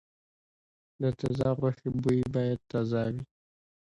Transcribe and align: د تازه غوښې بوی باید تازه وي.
د 1.01 1.03
تازه 1.19 1.49
غوښې 1.57 1.89
بوی 2.01 2.19
باید 2.33 2.59
تازه 2.71 3.01
وي. 3.13 3.23